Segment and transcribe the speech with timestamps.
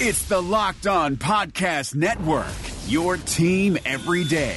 [0.00, 2.46] It's the Locked On Podcast Network,
[2.86, 4.54] your team every day.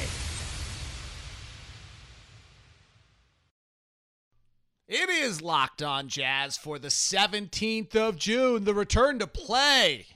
[4.86, 10.06] It is Locked On Jazz for the 17th of June, the return to play.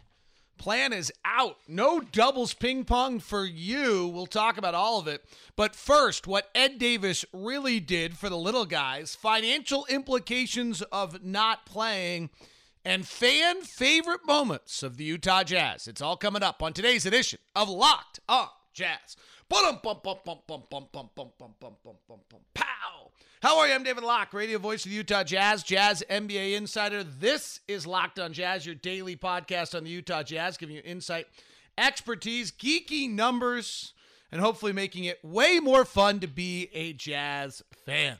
[0.59, 1.57] Plan is out.
[1.67, 4.07] No doubles ping pong for you.
[4.07, 5.25] We'll talk about all of it.
[5.57, 11.67] But first, what Ed Davis really did for the little guys, financial implications of not
[11.67, 12.31] playing
[12.87, 15.89] and fan favorite moments of the Utah Jazz.
[15.89, 19.17] It's all coming up on today's edition of Locked On Jazz.
[22.55, 23.11] Pow!
[23.43, 23.75] How are you?
[23.75, 27.03] I'm David Locke, radio voice of the Utah Jazz, Jazz NBA insider.
[27.03, 31.27] This is Locked On Jazz, your daily podcast on the Utah Jazz, giving you insight,
[31.77, 33.95] expertise, geeky numbers,
[34.31, 38.19] and hopefully making it way more fun to be a Jazz fan.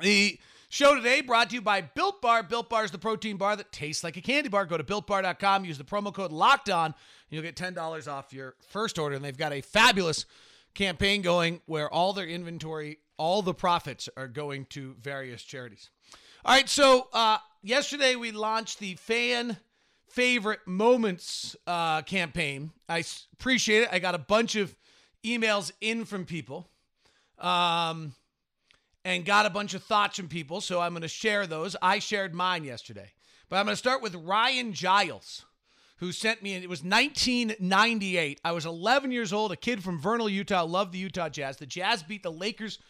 [0.00, 0.38] The
[0.68, 2.42] Show today brought to you by Built Bar.
[2.42, 4.66] Built Bar is the protein bar that tastes like a candy bar.
[4.66, 6.94] Go to builtbar.com, use the promo code Locked On, and
[7.30, 9.14] you'll get $10 off your first order.
[9.14, 10.26] And they've got a fabulous
[10.74, 15.90] campaign going where all their inventory, all the profits are going to various charities.
[16.44, 19.58] All right, so uh, yesterday we launched the fan
[20.08, 22.72] favorite moments uh, campaign.
[22.88, 23.88] I appreciate it.
[23.92, 24.74] I got a bunch of
[25.24, 26.68] emails in from people.
[27.38, 28.14] Um,
[29.06, 30.60] and got a bunch of thoughts from people.
[30.60, 31.76] So I'm going to share those.
[31.80, 33.12] I shared mine yesterday.
[33.48, 35.44] But I'm going to start with Ryan Giles,
[35.98, 38.40] who sent me, it was 1998.
[38.44, 41.56] I was 11 years old, a kid from Vernal, Utah, loved the Utah Jazz.
[41.56, 42.80] The Jazz beat the Lakers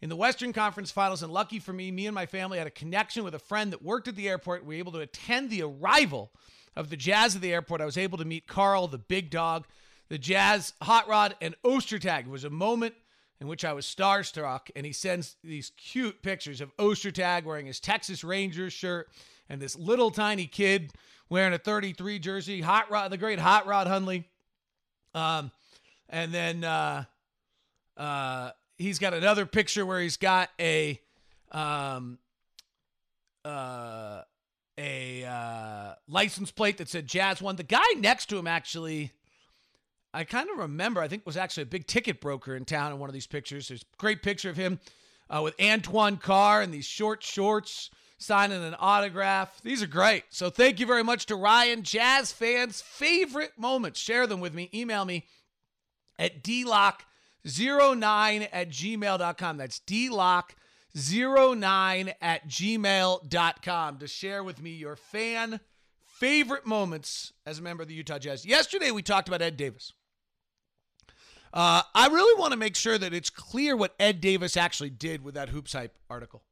[0.00, 2.70] in the Western Conference Finals, and lucky for me, me and my family had a
[2.70, 4.64] connection with a friend that worked at the airport.
[4.64, 6.32] We were able to attend the arrival
[6.74, 7.82] of the Jazz at the airport.
[7.82, 9.66] I was able to meet Karl, the big dog,
[10.08, 12.20] the Jazz, Hot Rod, and Ostertag.
[12.20, 12.94] It was a moment
[13.40, 17.80] in which I was starstruck, and he sends these cute pictures of Ostertag wearing his
[17.80, 19.08] Texas Rangers shirt
[19.48, 20.92] and this little tiny kid
[21.28, 24.24] wearing a 33 jersey, Hot Rod, the great Hot Rod Hundley.
[25.14, 25.50] Um,
[26.08, 27.04] and then uh,
[27.96, 31.00] uh, he's got another picture where he's got a
[31.52, 32.18] um,
[33.44, 34.22] uh,
[34.78, 37.56] a uh, license plate that said Jazz One.
[37.56, 39.12] The guy next to him actually
[40.16, 42.98] I kind of remember, I think was actually a big ticket broker in town in
[42.98, 43.68] one of these pictures.
[43.68, 44.80] There's a great picture of him
[45.28, 49.60] uh, with Antoine Carr and these short shorts signing an autograph.
[49.62, 50.24] These are great.
[50.30, 51.82] So thank you very much to Ryan.
[51.82, 54.00] Jazz fans' favorite moments.
[54.00, 54.70] Share them with me.
[54.72, 55.26] Email me
[56.18, 59.56] at dlock09 at gmail.com.
[59.58, 65.60] That's dlock09 at gmail.com to share with me your fan
[66.06, 68.46] favorite moments as a member of the Utah Jazz.
[68.46, 69.92] Yesterday we talked about Ed Davis.
[71.52, 75.24] Uh, I really want to make sure that it's clear what Ed Davis actually did
[75.24, 76.42] with that Hoops Hype article.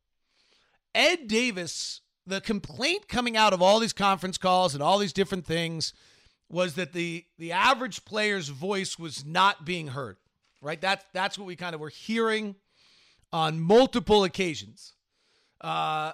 [0.94, 5.44] Ed Davis, the complaint coming out of all these conference calls and all these different
[5.44, 5.93] things
[6.49, 10.16] was that the the average player's voice was not being heard.
[10.62, 10.81] Right?
[10.81, 12.55] That's that's what we kind of were hearing
[13.32, 14.94] on multiple occasions,
[15.61, 16.12] uh,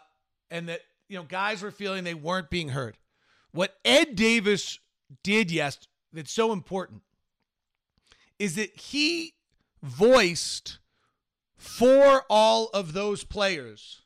[0.51, 2.97] and that you know guys were feeling they weren't being heard.
[3.53, 4.79] What Ed Davis
[5.23, 5.79] did yes
[6.13, 7.03] that's so important
[8.41, 9.35] is that he
[9.83, 10.79] voiced
[11.59, 14.01] for all of those players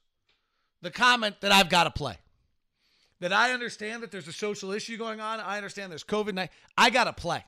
[0.82, 2.18] the comment that I've got to play.
[3.20, 5.38] That I understand that there's a social issue going on.
[5.38, 6.48] I understand there's COVID 19.
[6.76, 7.44] I got to play.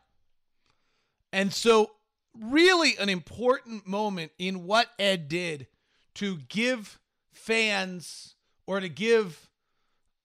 [1.33, 1.91] And so,
[2.39, 5.67] really, an important moment in what Ed did
[6.15, 7.01] to give
[7.33, 8.37] fans
[8.67, 9.51] or to give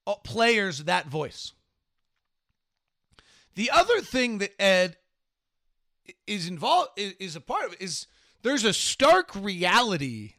[0.06, 1.54] uh, players that voice.
[3.56, 4.96] The other thing that Ed
[6.28, 8.08] is involved is a part of it is
[8.44, 10.34] there's a stark reality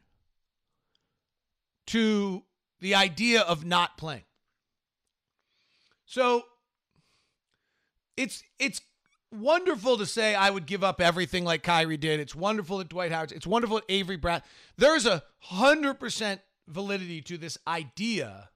[1.87, 2.43] to
[2.81, 4.25] the idea of not playing.
[6.07, 6.45] So
[8.17, 8.81] it's it's
[9.31, 12.21] wonderful to say I would give up everything like Kyrie did.
[12.21, 13.33] It's wonderful that Dwight Howard.
[13.33, 14.43] It's wonderful that Avery Brad.
[14.77, 18.51] There's a hundred percent validity to this idea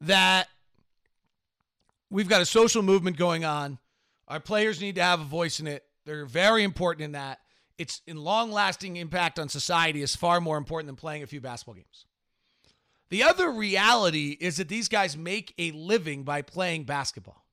[0.00, 0.48] that
[2.10, 3.78] we've got a social movement going on
[4.28, 5.84] our players need to have a voice in it.
[6.06, 7.40] They're very important in that.
[7.76, 11.40] It's in long lasting impact on society is far more important than playing a few
[11.40, 12.06] basketball games.
[13.10, 17.44] The other reality is that these guys make a living by playing basketball.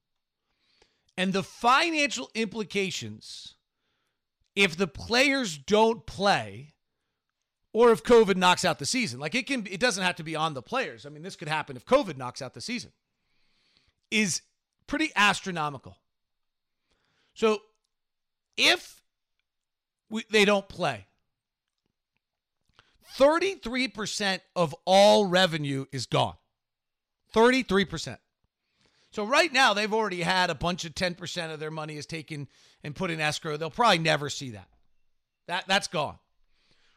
[1.17, 3.55] And the financial implications,
[4.55, 6.73] if the players don't play,
[7.73, 10.35] or if COVID knocks out the season, like it can, it doesn't have to be
[10.35, 11.05] on the players.
[11.05, 12.91] I mean, this could happen if COVID knocks out the season,
[14.09, 14.41] is
[14.87, 15.97] pretty astronomical.
[17.33, 17.61] So
[18.57, 19.01] if
[20.09, 21.07] we, they don't play,
[23.17, 26.35] 33% of all revenue is gone.
[27.33, 28.17] 33%.
[29.11, 32.47] So right now they've already had a bunch of 10% of their money is taken
[32.83, 33.57] and put in escrow.
[33.57, 34.67] They'll probably never see that.
[35.47, 36.17] That that's gone.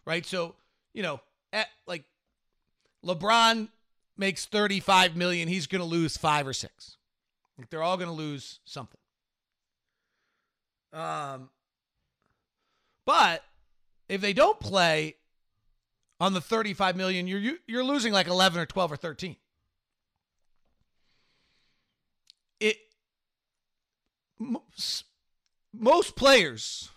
[0.07, 0.25] Right?
[0.25, 0.55] So,
[0.95, 1.21] you know,
[1.53, 2.05] at, like
[3.05, 3.69] LeBron
[4.17, 6.97] makes 35 million, he's going to lose 5 or 6.
[7.59, 9.01] Like they're all going to lose something.
[10.97, 11.51] Um
[13.05, 13.45] but
[14.09, 15.17] if they don't play
[16.19, 19.37] on the 35 million, you're you're losing like 11 or 12 or 13.
[22.61, 22.79] It
[24.39, 26.91] most players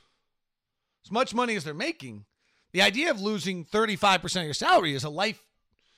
[1.06, 2.25] as much money as they're making,
[2.72, 5.44] the idea of losing 35% of your salary is a life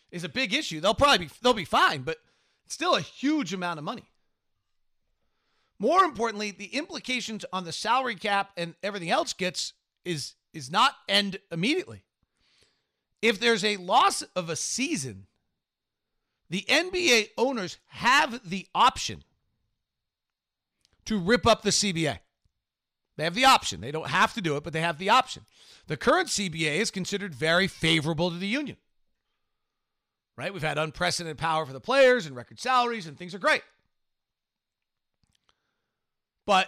[0.09, 0.79] is a big issue.
[0.79, 2.17] They'll probably be they'll be fine, but
[2.65, 4.10] it's still a huge amount of money.
[5.81, 9.73] More importantly, the implications on the salary cap and everything else gets
[10.05, 12.03] is is not end immediately.
[13.19, 15.25] If there's a loss of a season,
[16.51, 19.23] the NBA owners have the option
[21.05, 22.19] to rip up the CBA.
[23.17, 23.81] They have the option.
[23.81, 25.45] They don't have to do it, but they have the option.
[25.87, 28.77] The current CBA is considered very favorable to the union.
[30.37, 30.53] Right?
[30.53, 33.63] We've had unprecedented power for the players and record salaries, and things are great.
[36.51, 36.67] But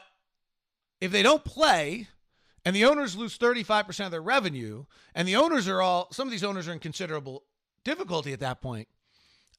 [1.02, 2.08] if they don't play
[2.64, 6.32] and the owners lose 35% of their revenue, and the owners are all, some of
[6.32, 7.44] these owners are in considerable
[7.84, 8.88] difficulty at that point,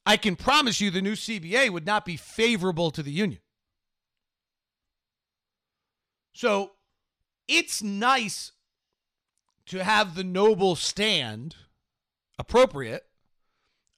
[0.06, 3.43] I can promise you the new CBA would not be favorable to the union.
[6.32, 6.70] So
[7.47, 8.53] it's nice
[9.67, 11.55] to have the noble stand
[12.38, 13.05] appropriate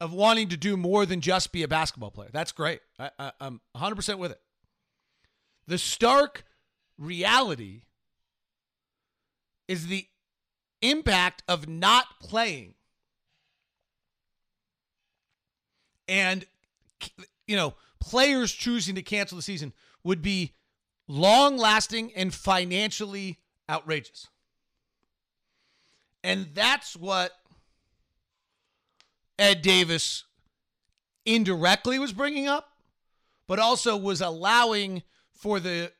[0.00, 2.30] of wanting to do more than just be a basketball player.
[2.32, 2.80] That's great.
[2.98, 4.40] I, I'm 100% with it.
[5.66, 6.44] The stark
[6.98, 7.82] reality
[9.68, 10.06] is the
[10.82, 12.74] impact of not playing.
[16.08, 16.46] And
[17.46, 19.72] you know players choosing to cancel the season
[20.04, 20.52] would be
[21.08, 24.28] long lasting and financially outrageous.
[26.22, 27.32] And that's what
[29.38, 30.24] ed davis
[31.24, 32.70] indirectly was bringing up
[33.46, 35.02] but also was allowing
[35.36, 35.92] for the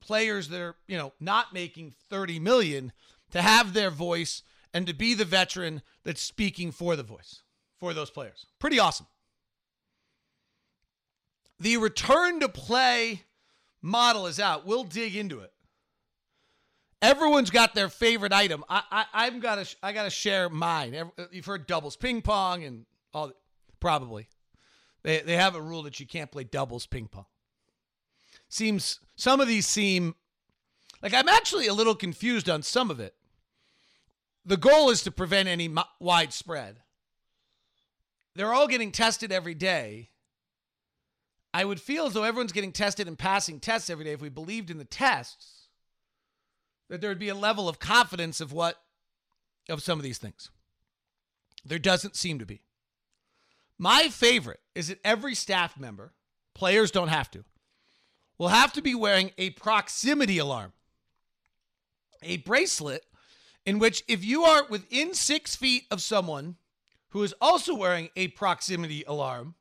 [0.00, 2.92] players that are, you know, not making 30 million
[3.30, 4.42] to have their voice
[4.74, 7.42] and to be the veteran that's speaking for the voice
[7.78, 8.46] for those players.
[8.58, 9.06] Pretty awesome.
[11.58, 13.22] The return to play
[13.80, 14.66] model is out.
[14.66, 15.52] We'll dig into it.
[17.00, 18.64] Everyone's got their favorite item.
[18.68, 20.94] I, I I've got to I got to share mine.
[20.94, 23.32] Uh, you've heard doubles ping pong and all.
[23.80, 24.28] Probably,
[25.02, 27.26] they they have a rule that you can't play doubles ping pong
[28.52, 30.14] seems some of these seem
[31.02, 33.14] like I'm actually a little confused on some of it.
[34.44, 36.80] The goal is to prevent any widespread.
[38.34, 40.10] They're all getting tested every day.
[41.54, 44.30] I would feel as though everyone's getting tested and passing tests every day if we
[44.30, 45.68] believed in the tests
[46.88, 48.82] that there would be a level of confidence of what
[49.68, 50.50] of some of these things.
[51.64, 52.62] There doesn't seem to be.
[53.78, 56.12] My favorite is that every staff member,
[56.54, 57.44] players don't have to,
[58.38, 60.72] will have to be wearing a proximity alarm,
[62.22, 63.04] a bracelet
[63.64, 66.56] in which, if you are within six feet of someone
[67.10, 69.54] who is also wearing a proximity alarm,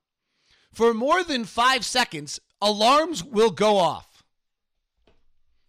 [0.73, 4.23] for more than five seconds, alarms will go off.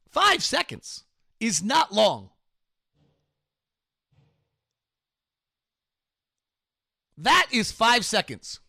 [0.09, 1.05] Five seconds
[1.41, 2.31] is not long.
[7.17, 8.61] That is five seconds.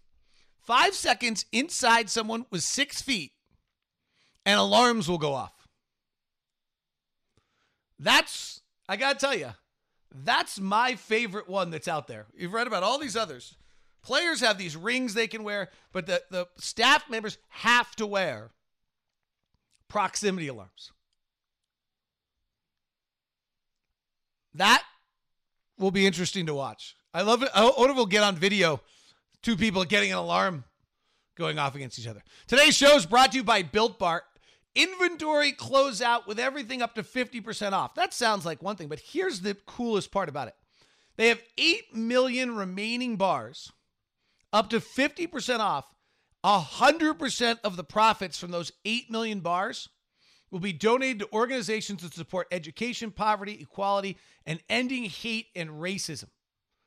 [0.60, 3.33] Five seconds inside someone with six feet
[4.46, 5.54] and alarms will go off.
[8.00, 9.52] That's, I got to tell you,
[10.14, 12.26] that's my favorite one that's out there.
[12.36, 13.56] You've read about all these others.
[14.04, 18.52] Players have these rings they can wear, but the, the staff members have to wear
[19.88, 20.92] proximity alarms.
[24.56, 24.84] That
[25.80, 26.96] will be interesting to watch.
[27.14, 27.50] I love it.
[27.56, 28.82] If we'll get on video
[29.42, 30.64] two people getting an alarm
[31.36, 32.24] going off against each other.
[32.48, 34.24] Today's show is brought to you by Built Bar.
[34.76, 37.96] Inventory closeout with everything up to 50% off.
[37.96, 40.56] That sounds like one thing, but here's the coolest part about it.
[41.16, 43.72] They have 8 million remaining bars,
[44.52, 45.86] up to 50% off.
[46.44, 49.88] 100% of the profits from those 8 million bars
[50.52, 56.28] will be donated to organizations that support education, poverty, equality, and ending hate and racism.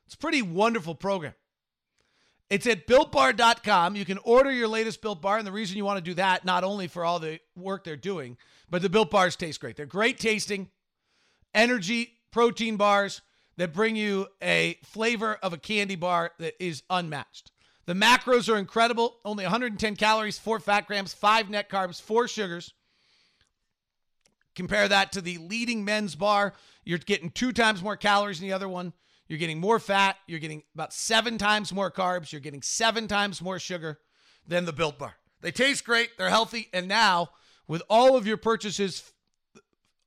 [0.05, 1.33] It's a pretty wonderful program.
[2.49, 3.95] It's at builtbar.com.
[3.95, 5.37] You can order your latest built bar.
[5.37, 7.95] And the reason you want to do that, not only for all the work they're
[7.97, 8.37] doing,
[8.69, 9.75] but the built bars taste great.
[9.75, 10.69] They're great tasting,
[11.53, 13.21] energy, protein bars
[13.57, 17.51] that bring you a flavor of a candy bar that is unmatched.
[17.85, 19.17] The macros are incredible.
[19.25, 22.73] Only 110 calories, 4 fat grams, 5 net carbs, 4 sugars.
[24.55, 26.53] Compare that to the leading men's bar.
[26.83, 28.93] You're getting two times more calories than the other one.
[29.27, 30.17] You're getting more fat.
[30.27, 32.31] You're getting about seven times more carbs.
[32.31, 33.99] You're getting seven times more sugar
[34.47, 35.15] than the Built Bar.
[35.41, 36.17] They taste great.
[36.17, 36.69] They're healthy.
[36.73, 37.29] And now,
[37.67, 39.11] with all of your purchases,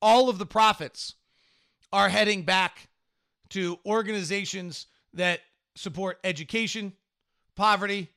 [0.01, 1.15] all of the profits
[1.93, 2.89] are heading back
[3.51, 5.41] to organizations that
[5.75, 6.95] support education,
[7.57, 8.09] poverty,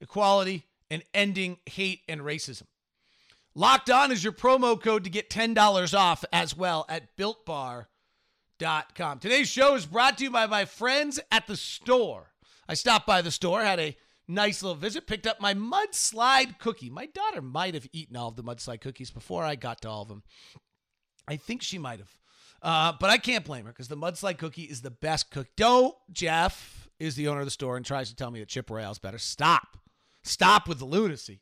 [0.00, 2.64] equality, and ending hate and racism.
[3.54, 7.86] Locked on is your promo code to get $10 off as well at builtbar.com.
[8.62, 12.30] Today's show is brought to you by my friends at the store.
[12.68, 13.96] I stopped by the store, had a
[14.28, 16.88] nice little visit, picked up my mudslide cookie.
[16.88, 20.02] My daughter might have eaten all of the mudslide cookies before I got to all
[20.02, 20.22] of them.
[21.26, 22.16] I think she might have.
[22.62, 25.50] Uh, but I can't blame her because the mudslide cookie is the best cookie.
[25.56, 28.70] Don't, Jeff is the owner of the store and tries to tell me that Chip
[28.70, 29.18] Royale is better.
[29.18, 29.76] Stop.
[30.22, 31.40] Stop with the lunacy.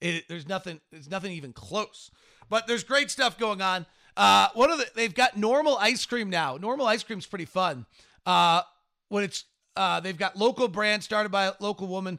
[0.00, 0.80] It, there's nothing.
[0.90, 2.10] There's nothing even close.
[2.48, 3.84] But there's great stuff going on.
[4.16, 6.56] Uh, one of the they've got normal ice cream now.
[6.56, 7.86] Normal ice cream's pretty fun.
[8.26, 8.62] Uh,
[9.08, 9.44] when it's
[9.76, 12.18] uh, they've got local brands started by a local woman,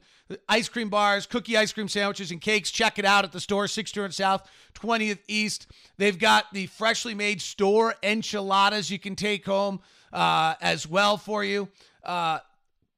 [0.50, 2.72] ice cream bars, cookie ice cream sandwiches, and cakes.
[2.72, 5.68] Check it out at the store, 600 South, 20th East.
[5.98, 9.82] They've got the freshly made store enchiladas you can take home
[10.12, 11.70] uh, as well for you.
[12.04, 12.40] Uh,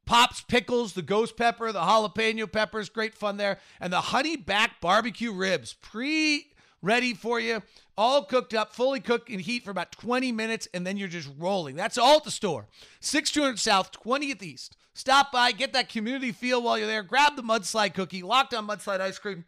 [0.05, 3.57] Pops pickles, the ghost pepper, the jalapeno peppers, great fun there.
[3.81, 6.45] And the honey back barbecue ribs, pre
[6.85, 7.61] ready for you,
[7.97, 11.29] all cooked up, fully cooked in heat for about 20 minutes, and then you're just
[11.37, 11.75] rolling.
[11.75, 12.67] That's all at the store.
[13.01, 14.77] 6200 South, 20th East.
[14.93, 17.03] Stop by, get that community feel while you're there.
[17.03, 19.45] Grab the mudslide cookie, locked on mudslide ice cream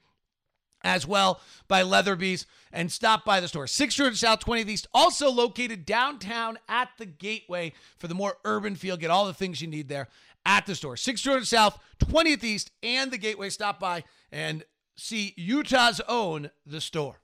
[0.84, 3.67] as well by Leatherby's and stop by the store.
[3.67, 8.98] 600 South 20th East, also located downtown at the Gateway for the more urban feel.
[8.98, 10.08] Get all the things you need there
[10.46, 10.98] at the store.
[10.98, 13.50] 600 South, 20th East, and the Gateway.
[13.50, 14.63] Stop by and
[14.96, 17.20] see Utah's own the store.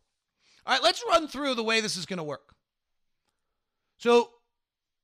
[0.65, 2.55] All right, let's run through the way this is going to work.
[3.97, 4.29] So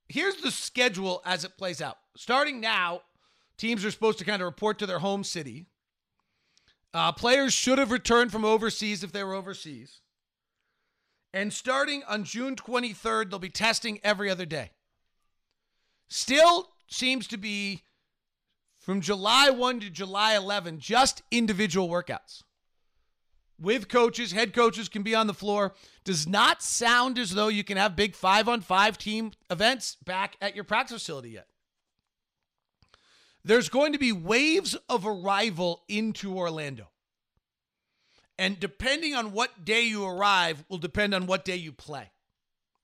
[0.08, 1.98] here's the schedule as it plays out.
[2.16, 3.02] Starting now,
[3.58, 5.66] teams are supposed to kind of report to their home city.
[6.92, 10.00] Uh, players should have returned from overseas if they were overseas.
[11.32, 14.72] And starting on June 23rd, they'll be testing every other day.
[16.08, 17.82] Still seems to be
[18.80, 22.42] from July 1 to July 11, just individual workouts
[23.60, 24.32] with coaches.
[24.32, 25.74] Head coaches can be on the floor.
[26.04, 30.36] Does not sound as though you can have big five on five team events back
[30.40, 31.46] at your practice facility yet.
[33.44, 36.88] There's going to be waves of arrival into Orlando.
[38.38, 42.10] And depending on what day you arrive, will depend on what day you play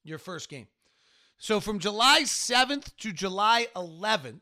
[0.04, 0.68] your first game.
[1.38, 4.40] So from July 7th to July 11th,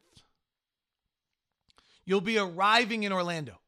[2.04, 3.60] you'll be arriving in Orlando.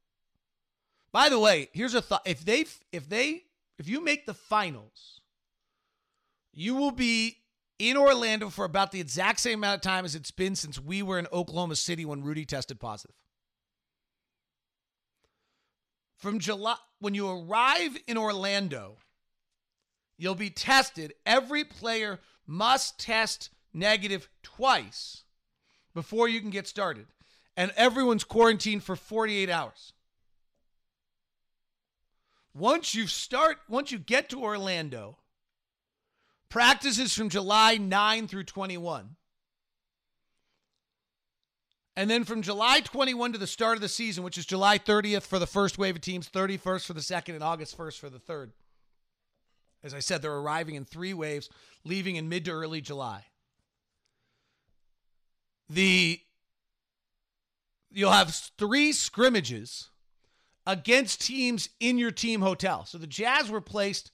[1.16, 3.44] By the way, here's a thought: if they if they
[3.78, 5.22] if you make the finals,
[6.52, 7.38] you will be
[7.78, 11.02] in Orlando for about the exact same amount of time as it's been since we
[11.02, 13.16] were in Oklahoma City when Rudy tested positive.
[16.18, 18.98] From July when you arrive in Orlando,
[20.18, 21.14] you'll be tested.
[21.24, 25.24] Every player must test negative twice
[25.94, 27.06] before you can get started
[27.56, 29.94] and everyone's quarantined for 48 hours.
[32.56, 35.18] Once you start, once you get to Orlando,
[36.48, 39.16] practices from July 9 through 21.
[41.96, 45.24] And then from July 21 to the start of the season, which is July 30th
[45.24, 48.18] for the first wave of teams, 31st for the second, and August 1st for the
[48.18, 48.52] third.
[49.82, 51.50] As I said, they're arriving in three waves,
[51.84, 53.26] leaving in mid to early July.
[55.68, 56.20] The
[57.90, 59.88] you'll have three scrimmages
[60.66, 62.84] against teams in your team hotel.
[62.84, 64.10] So the Jazz were placed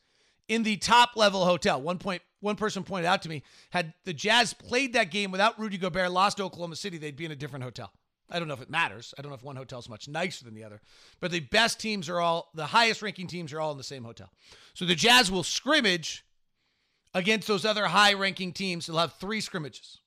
[0.48, 1.80] in the top level hotel.
[1.80, 5.58] One point one person pointed out to me had the Jazz played that game without
[5.58, 7.92] Rudy Gobert, lost Oklahoma City, they'd be in a different hotel.
[8.30, 9.14] I don't know if it matters.
[9.18, 10.80] I don't know if one hotel is much nicer than the other.
[11.20, 14.04] But the best teams are all the highest ranking teams are all in the same
[14.04, 14.30] hotel.
[14.74, 16.24] So the Jazz will scrimmage
[17.14, 18.86] against those other high ranking teams.
[18.86, 19.98] They'll have three scrimmages.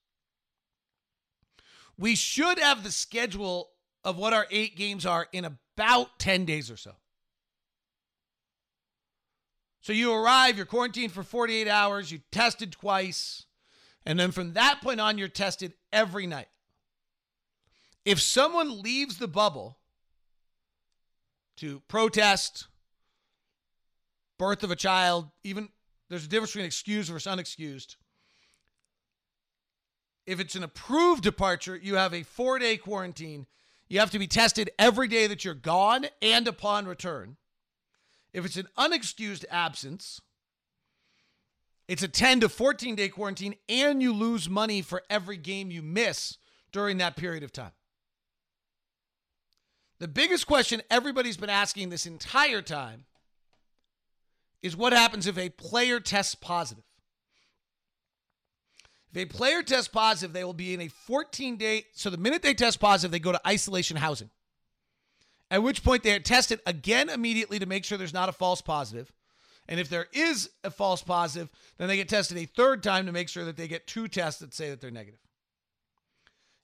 [1.97, 3.69] We should have the schedule
[4.05, 6.91] of what our eight games are in about 10 days or so.
[9.81, 13.45] So you arrive, you're quarantined for 48 hours, you tested twice,
[14.05, 16.47] and then from that point on, you're tested every night.
[18.03, 19.77] If someone leaves the bubble
[21.57, 22.67] to protest,
[24.37, 25.69] birth of a child, even
[26.09, 27.95] there's a difference between excused versus unexcused.
[30.27, 33.47] If it's an approved departure, you have a four day quarantine.
[33.87, 37.37] You have to be tested every day that you're gone and upon return.
[38.33, 40.19] If it's an unexcused absence,
[41.87, 45.81] it's a 10 to 14 day quarantine, and you lose money for every game you
[45.81, 46.37] miss
[46.71, 47.71] during that period of time.
[49.99, 53.05] The biggest question everybody's been asking this entire time
[54.61, 56.83] is what happens if a player tests positive?
[59.15, 61.85] If a player tests positive, they will be in a 14 day.
[61.93, 64.29] So the minute they test positive, they go to isolation housing.
[65.49, 68.61] At which point they are tested again immediately to make sure there's not a false
[68.61, 69.13] positive.
[69.69, 73.13] And if there is a false positive, then they get tested a third time to
[73.13, 75.21] make sure that they get two tests that say that they're negative.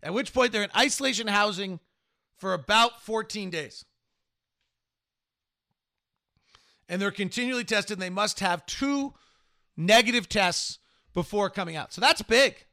[0.03, 1.79] At which point they're in isolation housing
[2.35, 3.85] for about 14 days.
[6.89, 7.93] And they're continually tested.
[7.95, 9.13] And they must have two
[9.77, 10.79] negative tests
[11.13, 11.93] before coming out.
[11.93, 12.65] So that's big,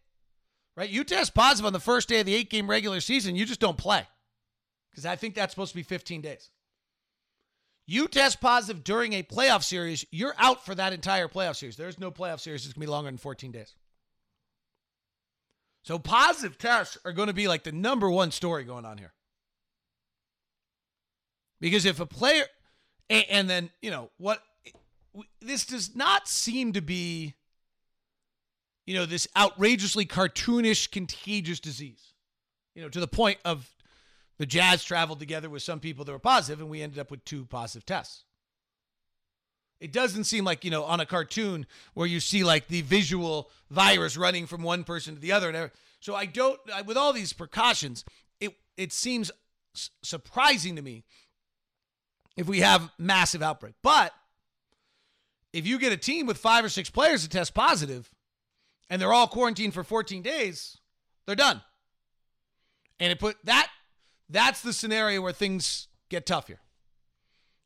[0.77, 0.89] right?
[0.89, 3.61] You test positive on the first day of the eight game regular season, you just
[3.61, 4.07] don't play
[4.91, 6.51] because I think that's supposed to be 15 days.
[7.87, 11.77] You test positive during a playoff series, you're out for that entire playoff series.
[11.77, 13.75] There's no playoff series that's going to be longer than 14 days.
[15.85, 19.15] So positive tests are going to be like the number one story going on here.
[21.61, 22.45] Because if a player,
[23.09, 24.43] and, and then, you know, what
[25.41, 27.37] this does not seem to be,
[28.89, 32.15] you know, this outrageously cartoonish, contagious disease,
[32.75, 33.71] you know, to the point of
[34.39, 37.23] the Jazz traveled together with some people that were positive, and we ended up with
[37.27, 38.25] two positive tests.
[39.79, 43.51] It doesn't seem like, you know, on a cartoon where you see like the visual
[43.69, 45.51] virus running from one person to the other.
[45.51, 48.07] And So I don't, with all these precautions,
[48.41, 49.31] it, it seems
[50.03, 51.05] surprising to me
[52.39, 53.75] if we have massive outbreak.
[53.83, 54.15] But
[55.53, 58.11] if you get a team with five or six players that test positive
[58.91, 60.79] and they're all quarantined for 14 days,
[61.27, 61.63] they're done.
[63.01, 63.69] And it put that
[64.29, 66.61] that's the scenario where things get tough here.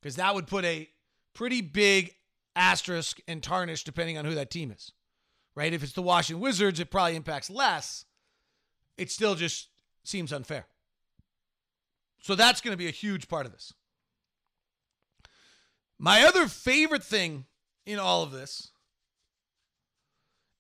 [0.01, 0.89] Because that would put a
[1.35, 2.15] pretty big
[2.55, 4.93] asterisk and tarnish depending on who that team is.
[5.55, 5.73] Right?
[5.73, 8.05] If it's the Washington Wizards, it probably impacts less.
[8.97, 9.69] It still just
[10.05, 10.67] seems unfair.
[12.21, 13.73] So that's going to be a huge part of this.
[15.99, 17.47] My other favorite thing
[17.87, 18.72] in all of this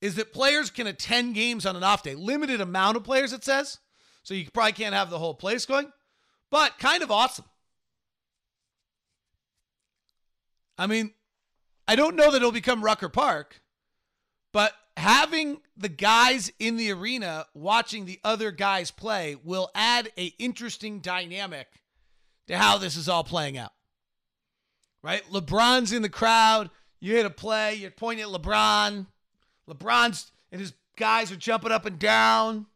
[0.02, 2.16] is that players can attend games on an off day.
[2.16, 3.78] Limited amount of players, it says.
[4.24, 5.90] So you probably can't have the whole place going,
[6.50, 7.46] but kind of awesome.
[10.76, 11.12] I mean,
[11.86, 13.62] I don't know that it'll become Rucker Park,
[14.52, 20.26] but having the guys in the arena watching the other guys play will add a
[20.38, 21.68] interesting dynamic
[22.48, 23.72] to how this is all playing out.
[25.02, 25.22] Right?
[25.30, 26.70] LeBron's in the crowd.
[27.00, 29.06] You hit a play, you're pointing at LeBron.
[29.68, 32.66] LeBron's and his guys are jumping up and down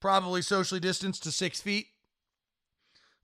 [0.00, 1.88] probably socially distanced to six feet,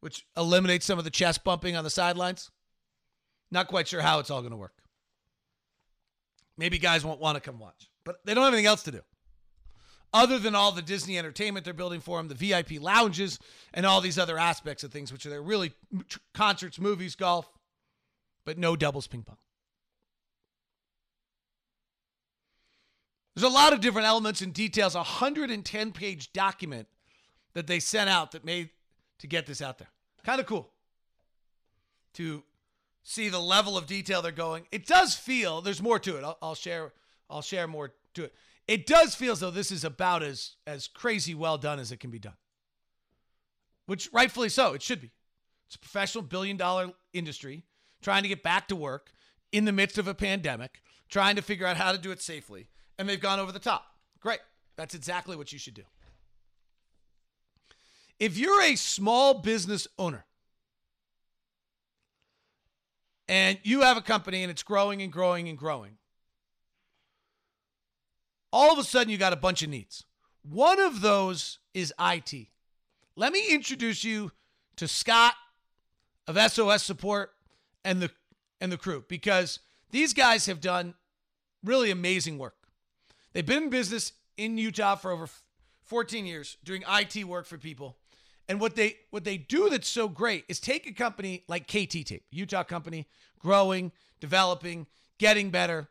[0.01, 2.51] which eliminates some of the chest bumping on the sidelines.
[3.51, 4.75] Not quite sure how it's all going to work.
[6.57, 9.01] Maybe guys won't want to come watch, but they don't have anything else to do.
[10.15, 13.39] Other than all the Disney entertainment they're building for them, the VIP lounges,
[13.73, 15.73] and all these other aspects of things, which are really
[16.35, 17.51] concerts, movies, golf,
[18.45, 19.39] but no doubles ping pong.
[23.35, 26.87] There's a lot of different elements and details, a 110 page document
[27.55, 28.71] that they sent out that made
[29.19, 29.89] to get this out there.
[30.25, 30.71] Kind of cool
[32.15, 32.43] to
[33.03, 34.67] see the level of detail they're going.
[34.71, 36.25] It does feel there's more to it.
[36.25, 36.93] I'll, I'll share
[37.31, 38.35] I'll share more to it.
[38.69, 42.01] It does feel as though this is about as as crazy well done as it
[42.01, 42.37] can be done.
[43.87, 45.11] Which rightfully so, it should be.
[45.67, 47.65] It's a professional billion dollar industry
[48.03, 49.13] trying to get back to work
[49.53, 52.69] in the midst of a pandemic, trying to figure out how to do it safely
[53.03, 53.97] and they've gone over the top.
[54.21, 54.39] Great.
[54.77, 55.83] That's exactly what you should do.
[58.21, 60.25] If you're a small business owner
[63.27, 65.99] and you have a company and it's growing and growing and growing,
[68.53, 70.05] all of a sudden you got a bunch of needs.
[70.49, 72.33] One of those is IT.
[73.17, 74.31] Let me introduce you
[74.77, 75.35] to Scott
[76.29, 77.33] of SOS Support
[77.85, 78.13] and the
[78.61, 79.59] and the crew because
[79.91, 80.95] these guys have done
[81.65, 82.62] really amazing work.
[83.33, 85.29] They've been in business in Utah for over
[85.85, 87.97] 14 years doing IT work for people.
[88.49, 92.05] And what they what they do that's so great is take a company like KT
[92.05, 93.07] Tape, Utah company,
[93.39, 94.87] growing, developing,
[95.19, 95.89] getting better.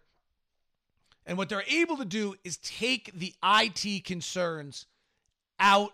[1.26, 4.86] And what they're able to do is take the IT concerns
[5.60, 5.94] out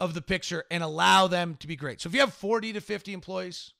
[0.00, 2.00] of the picture and allow them to be great.
[2.00, 3.72] So if you have 40 to 50 employees,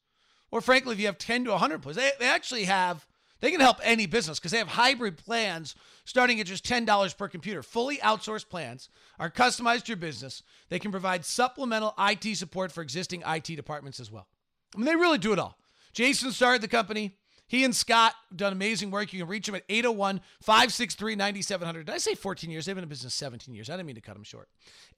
[0.50, 3.06] or frankly, if you have 10 to 100 employees, they, they actually have
[3.40, 5.74] They can help any business because they have hybrid plans
[6.04, 7.62] starting at just $10 per computer.
[7.62, 10.42] Fully outsourced plans are customized to your business.
[10.68, 14.28] They can provide supplemental IT support for existing IT departments as well.
[14.74, 15.58] I mean, they really do it all.
[15.92, 17.16] Jason started the company.
[17.48, 19.12] He and Scott done amazing work.
[19.12, 21.86] You can reach them at 801 563 9700.
[21.86, 22.66] Did I say 14 years?
[22.66, 23.68] They've been in business 17 years.
[23.68, 24.48] I didn't mean to cut them short.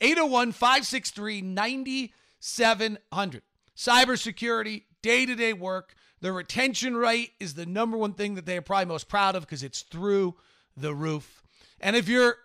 [0.02, 3.42] 801 563 9700.
[3.74, 5.94] Cybersecurity, day to day work.
[6.20, 9.42] The retention rate is the number one thing that they are probably most proud of
[9.42, 10.36] because it's through
[10.76, 11.42] the roof.
[11.80, 12.36] And if you're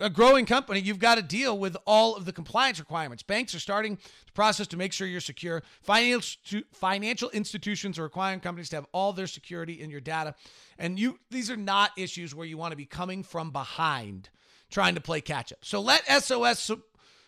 [0.00, 3.22] a growing company, you've got to deal with all of the compliance requirements.
[3.22, 5.62] Banks are starting the process to make sure you're secure.
[5.82, 10.34] Financial financial institutions are requiring companies to have all their security in your data.
[10.78, 14.30] And you these are not issues where you want to be coming from behind
[14.70, 15.58] trying to play catch up.
[15.62, 16.70] So let SOS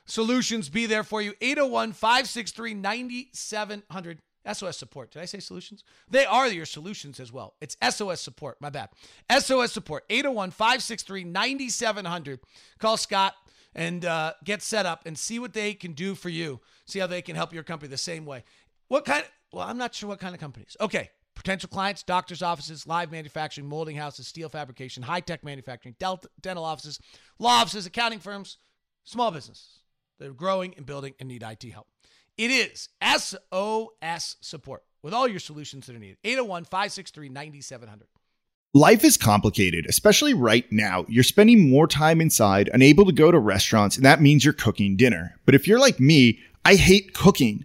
[0.05, 1.35] Solutions be there for you.
[1.41, 4.19] 801 563 9700.
[4.51, 5.11] SOS support.
[5.13, 5.85] Did I say solutions?
[6.09, 7.55] They are your solutions as well.
[7.61, 8.61] It's SOS support.
[8.61, 8.91] My bad.
[9.31, 10.05] SOS support.
[10.11, 12.41] 801 563 9700.
[12.79, 13.35] Call Scott
[13.75, 16.61] and uh, get set up and see what they can do for you.
[16.87, 18.45] See how they can help your company the same way.
[18.89, 19.23] What kind?
[19.23, 20.77] Of, well, I'm not sure what kind of companies.
[20.81, 21.11] Okay.
[21.35, 27.01] Potential clients, doctors' offices, live manufacturing, molding houses, steel fabrication, high tech manufacturing, dental offices,
[27.39, 28.59] law offices, accounting firms,
[29.05, 29.79] small businesses.
[30.19, 31.89] They're growing and building and need IT help.
[32.43, 36.17] It is SOS support with all your solutions that are needed.
[36.25, 38.09] 801 563 9700.
[38.75, 41.05] Life is complicated, especially right now.
[41.09, 44.97] You're spending more time inside, unable to go to restaurants, and that means you're cooking
[44.97, 45.37] dinner.
[45.47, 47.65] But if you're like me, I hate cooking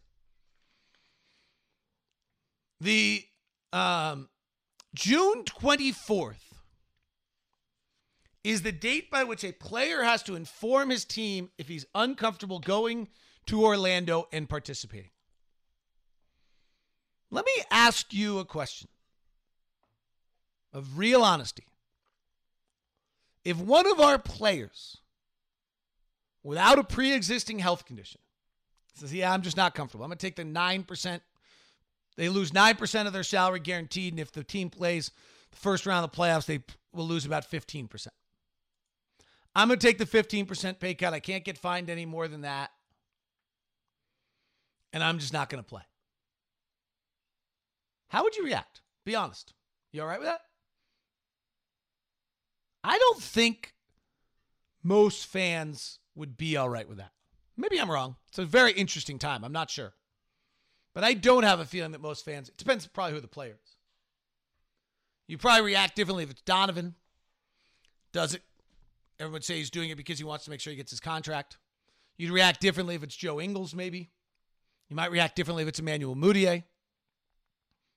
[2.81, 3.23] The
[3.71, 4.27] um,
[4.95, 6.33] June 24th
[8.43, 12.57] is the date by which a player has to inform his team if he's uncomfortable
[12.57, 13.07] going
[13.45, 15.11] to Orlando and participating.
[17.29, 18.89] Let me ask you a question
[20.73, 21.67] of real honesty.
[23.45, 24.97] If one of our players
[26.41, 28.21] without a pre existing health condition
[28.95, 31.21] says, Yeah, I'm just not comfortable, I'm going to take the 9%
[32.17, 34.13] they lose 9% of their salary guaranteed.
[34.13, 35.11] And if the team plays
[35.51, 38.07] the first round of the playoffs, they will lose about 15%.
[39.55, 41.13] I'm going to take the 15% pay cut.
[41.13, 42.71] I can't get fined any more than that.
[44.93, 45.81] And I'm just not going to play.
[48.09, 48.81] How would you react?
[49.05, 49.53] Be honest.
[49.91, 50.41] You all right with that?
[52.83, 53.73] I don't think
[54.83, 57.11] most fans would be all right with that.
[57.55, 58.15] Maybe I'm wrong.
[58.29, 59.43] It's a very interesting time.
[59.43, 59.93] I'm not sure.
[60.93, 63.57] But I don't have a feeling that most fans, it depends probably who the player
[63.63, 63.75] is.
[65.27, 66.95] You probably react differently if it's Donovan.
[68.11, 68.41] Does it?
[69.19, 71.57] Everyone say he's doing it because he wants to make sure he gets his contract.
[72.17, 74.09] You'd react differently if it's Joe Ingles, maybe.
[74.89, 76.63] You might react differently if it's Emmanuel Mudiay.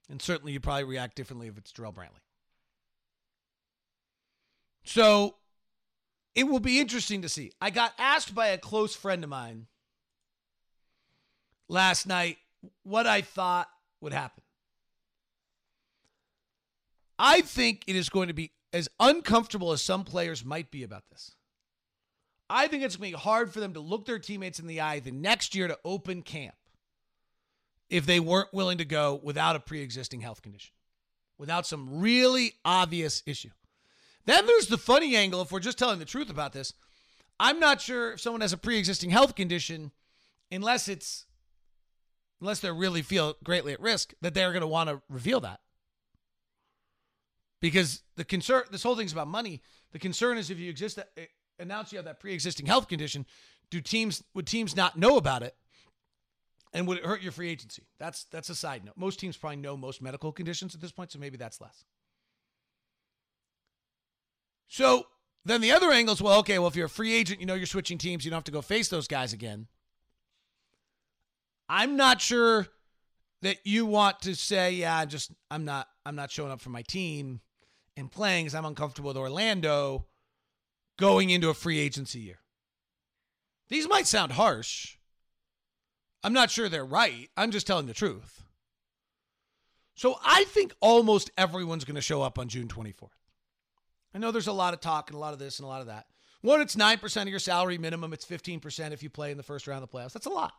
[0.09, 2.21] And certainly you probably react differently if it's Jarrell Brantley.
[4.85, 5.35] So
[6.35, 7.51] it will be interesting to see.
[7.59, 9.67] I got asked by a close friend of mine
[11.67, 12.37] last night
[12.83, 13.67] what I thought
[14.01, 14.43] would happen.
[17.17, 21.03] I think it is going to be as uncomfortable as some players might be about
[21.09, 21.31] this.
[22.49, 24.81] I think it's going to be hard for them to look their teammates in the
[24.81, 26.55] eye the next year to open camp
[27.89, 30.73] if they weren't willing to go without a pre existing health condition,
[31.37, 33.49] without some really obvious issue.
[34.25, 36.73] Then there's the funny angle if we're just telling the truth about this.
[37.39, 39.91] I'm not sure if someone has a pre existing health condition,
[40.51, 41.25] unless it's
[42.45, 45.61] unless they really feel greatly at risk, that they're going to want to reveal that.
[47.59, 49.63] Because the concern, this whole thing's about money.
[49.93, 51.25] The concern is if you exist, eh,
[51.57, 53.25] announce you have that pre-existing health condition,
[53.71, 55.55] do teams would teams not know about it?
[56.71, 57.87] And would it hurt your free agency?
[57.97, 58.93] That's that's a side note.
[58.95, 61.83] Most teams probably know most medical conditions at this point, so maybe that's less.
[64.67, 65.07] So
[65.45, 67.55] then the other angle is well, okay, well, if you're a free agent, you know
[67.55, 69.67] you're switching teams, you don't have to go face those guys again.
[71.67, 72.67] I'm not sure
[73.41, 76.69] that you want to say, yeah, I'm just I'm not I'm not showing up for
[76.69, 77.41] my team
[77.97, 80.07] and playing because I'm uncomfortable with Orlando
[80.97, 82.39] going into a free agency year.
[83.69, 84.97] These might sound harsh.
[86.23, 87.29] I'm not sure they're right.
[87.37, 88.43] I'm just telling the truth.
[89.95, 93.09] So I think almost everyone's going to show up on June 24th.
[94.13, 95.81] I know there's a lot of talk and a lot of this and a lot
[95.81, 96.05] of that.
[96.41, 98.13] One, it's 9% of your salary minimum.
[98.13, 100.13] It's 15% if you play in the first round of the playoffs.
[100.13, 100.53] That's a lot.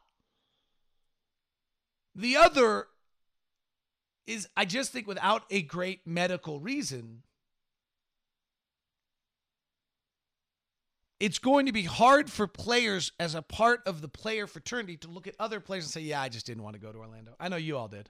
[2.17, 2.87] The other
[4.27, 7.23] is I just think without a great medical reason,
[11.21, 15.09] it's going to be hard for players as a part of the player fraternity to
[15.09, 17.35] look at other players and say, yeah, I just didn't want to go to Orlando.
[17.39, 18.09] I know you all did.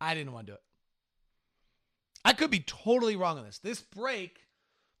[0.00, 0.62] I didn't want to do it.
[2.24, 3.58] I could be totally wrong on this.
[3.58, 4.46] This break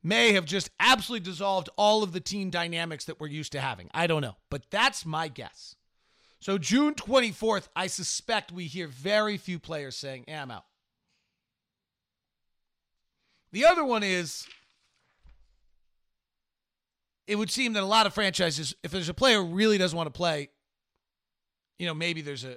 [0.02, 3.90] may have just absolutely dissolved all of the team dynamics that we're used to having.
[3.92, 5.76] I don't know, but that's my guess.
[6.40, 10.64] So June 24th, I suspect we hear very few players saying, yeah, I'm out.
[13.52, 14.46] The other one is
[17.26, 19.96] it would seem that a lot of franchises, if there's a player who really doesn't
[19.96, 20.48] want to play,
[21.78, 22.56] you know, maybe there's a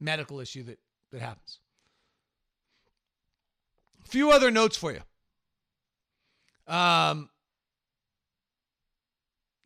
[0.00, 0.78] medical issue that,
[1.12, 1.60] that happens.
[4.04, 5.00] A few other notes for you.
[6.72, 7.30] Um,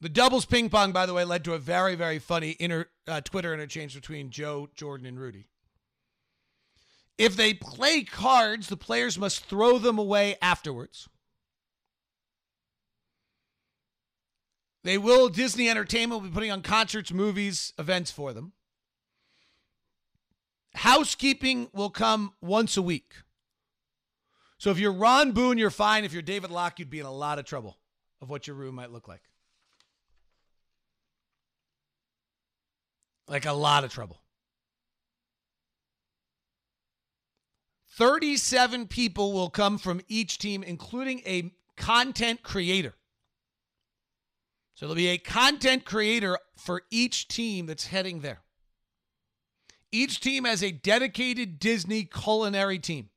[0.05, 2.59] the doubles ping pong, by the way, led to a very, very funny
[3.09, 5.47] uh, Twitter interchange between Joe, Jordan, and Rudy.
[7.17, 11.09] If they play cards, the players must throw them away afterwards.
[14.83, 18.53] They will, Disney Entertainment will be putting on concerts, movies, events for them.
[20.75, 23.15] Housekeeping will come once a week.
[24.59, 26.05] So if you're Ron Boone, you're fine.
[26.05, 27.79] If you're David Locke, you'd be in a lot of trouble
[28.21, 29.23] of what your room might look like.
[33.29, 34.21] Like a lot of trouble.
[37.97, 42.95] 37 people will come from each team, including a content creator.
[44.75, 48.43] So there'll be a content creator for each team that's heading there.
[49.93, 53.11] Each team has a dedicated Disney culinary team.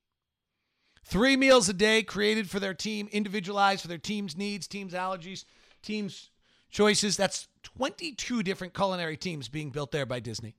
[1.04, 5.46] Three meals a day created for their team, individualized for their team's needs, team's allergies,
[5.82, 6.30] team's
[6.78, 7.18] choices.
[7.18, 10.56] That's 22 different culinary teams being built there by Disney.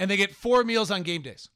[0.00, 1.48] And they get four meals on game days.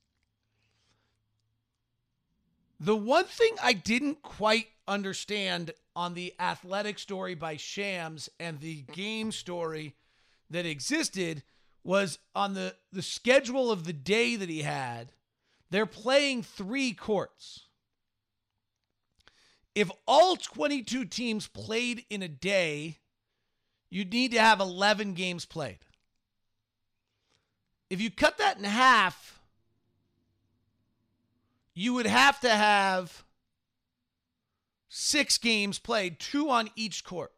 [2.79, 8.83] The one thing I didn't quite understand on the athletic story by Shams and the
[8.93, 9.97] game story
[10.49, 11.43] that existed
[11.83, 15.11] was on the, the schedule of the day that he had,
[15.71, 17.67] they're playing three courts.
[19.75, 22.99] If all 22 teams played in a day,
[23.97, 25.79] you'd need to have 11 games played.
[27.89, 29.41] If you cut that in half,
[31.73, 33.25] you would have to have
[34.91, 37.33] six games played, two on each court.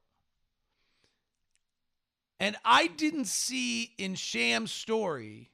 [2.40, 5.52] And I didn't see in Shams' story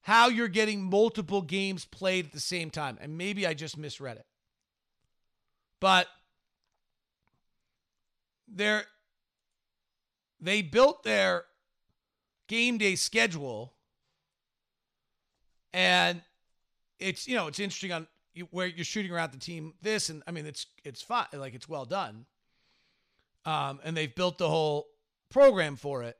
[0.00, 2.96] how you're getting multiple games played at the same time.
[3.02, 4.26] And maybe I just misread it.
[5.78, 6.06] But
[8.48, 8.86] they're
[10.40, 11.44] they built their
[12.48, 13.72] game day schedule
[15.72, 16.22] and
[16.98, 18.06] it's you know it's interesting on
[18.50, 21.68] where you're shooting around the team this and I mean it's it's fine like it's
[21.68, 22.26] well done.
[23.44, 24.86] Um, and they've built the whole
[25.30, 26.16] program for it.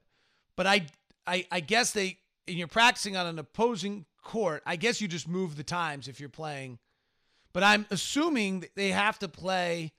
[0.56, 0.86] But I
[1.26, 4.62] I I guess they and you're practicing on an opposing court.
[4.66, 6.78] I guess you just move the times if you're playing.
[7.52, 9.92] But I'm assuming they have to play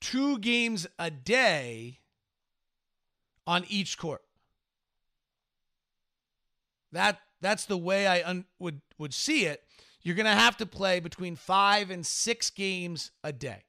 [0.00, 2.00] two games a day
[3.46, 4.22] on each court.
[6.92, 9.64] That that's the way I un- would would see it
[10.02, 13.64] you're going to have to play between five and six games a day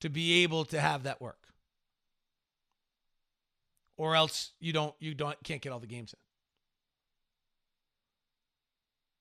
[0.00, 1.38] to be able to have that work.
[3.96, 6.20] Or else you don't you don't can't get all the games in.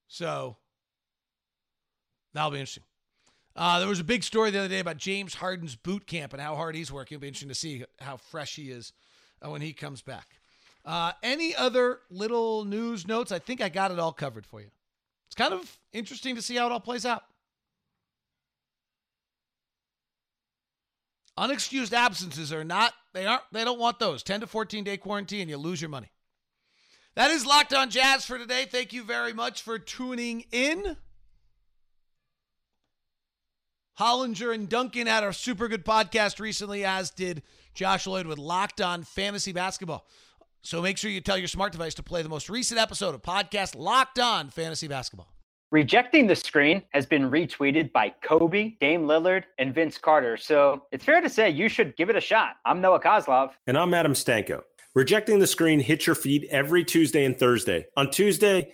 [0.08, 0.58] So
[2.34, 2.84] that'll be interesting.
[3.58, 6.42] Uh, there was a big story the other day about James Harden's boot camp and
[6.42, 7.16] how hard he's working.
[7.16, 8.94] It'll be interesting to see how fresh he is
[9.44, 10.40] uh, when he comes back.
[10.86, 13.32] Uh, any other little news notes?
[13.32, 14.70] I think I got it all covered for you
[15.28, 17.24] it's kind of interesting to see how it all plays out.
[21.38, 24.24] Unexcused absences are not they aren't they don't want those.
[24.24, 26.12] 10 to 14 day quarantine, you lose your money.
[27.16, 28.66] That is Locked On Jazz for today.
[28.66, 30.98] Thank you very much for tuning in.
[34.00, 37.42] Hollinger and Duncan had a super good podcast recently, as did
[37.74, 40.06] Josh Lloyd with Locked On Fantasy Basketball.
[40.62, 43.24] So make sure you tell your smart device to play the most recent episode of
[43.24, 45.34] podcast Locked On Fantasy Basketball.
[45.72, 50.38] Rejecting the screen has been retweeted by Kobe, Dame Lillard, and Vince Carter.
[50.38, 52.58] So it's fair to say you should give it a shot.
[52.66, 53.54] I'm Noah Kozlov.
[53.66, 54.62] And I'm Adam Stanko.
[54.94, 57.88] Rejecting the screen hits your feed every Tuesday and Thursday.
[57.98, 58.74] On Tuesday,